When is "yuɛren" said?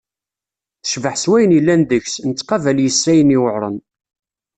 3.35-3.77